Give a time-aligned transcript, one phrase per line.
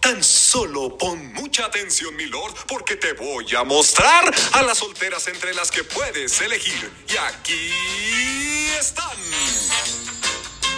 [0.00, 5.26] Tan solo pon mucha atención, mi lord, porque te voy a mostrar a las solteras
[5.28, 6.90] entre las que puedes elegir.
[7.08, 7.70] Y aquí
[8.78, 9.18] están.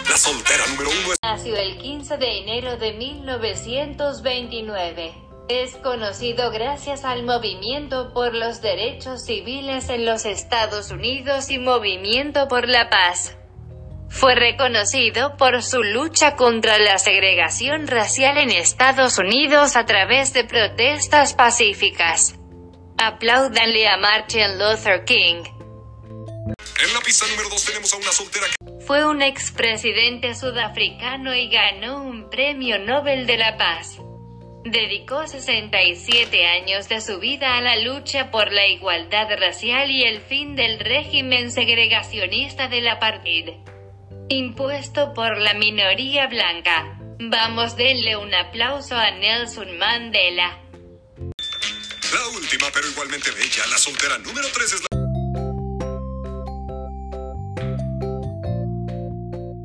[0.08, 1.18] La soltera número uno es...
[1.22, 5.14] Nació el 15 de enero de 1929.
[5.48, 12.48] Es conocido gracias al movimiento por los derechos civiles en los Estados Unidos y movimiento
[12.48, 13.37] por la paz.
[14.10, 20.44] Fue reconocido por su lucha contra la segregación racial en Estados Unidos a través de
[20.44, 22.34] protestas pacíficas.
[22.96, 25.44] Apláudanle a Martin Luther King.
[26.82, 28.84] En la pista número 2 tenemos a una soltera que...
[28.86, 33.98] Fue un expresidente sudafricano y ganó un premio Nobel de la Paz.
[34.64, 40.20] Dedicó 67 años de su vida a la lucha por la igualdad racial y el
[40.20, 43.52] fin del régimen segregacionista de la partida
[44.28, 46.98] impuesto por la minoría blanca.
[47.18, 50.58] Vamos denle un aplauso a Nelson Mandela.
[52.12, 54.88] La última, pero igualmente bella, la soltera número 3 es la...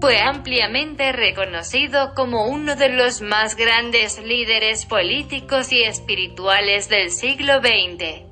[0.01, 7.61] Fue ampliamente reconocido como uno de los más grandes líderes políticos y espirituales del siglo
[7.61, 8.23] XX.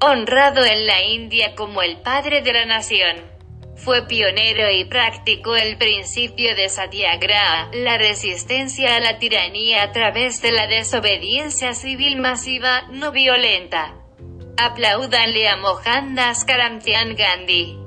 [0.00, 3.35] Honrado en la India como el padre de la nación.
[3.76, 10.40] Fue pionero y practicó el principio de Satyagraha, la resistencia a la tiranía a través
[10.40, 13.94] de la desobediencia civil masiva, no violenta.
[14.56, 17.78] Aplaudanle a Mohandas Karamchand Gandhi.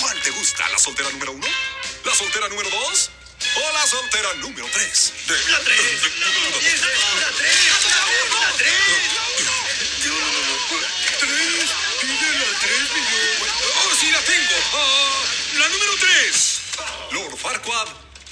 [0.00, 0.68] ¿Cuál te gusta?
[0.68, 1.46] ¿La soltera número 1?
[2.04, 3.10] ¿La soltera número 2?
[3.56, 5.14] ¿O la soltera número 3?
[5.28, 5.50] La 3.
[5.50, 6.87] La 3.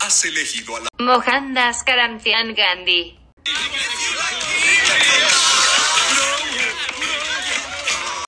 [0.07, 0.89] Has elegido a la...
[0.99, 3.19] Mohandas Karamchand Gandhi.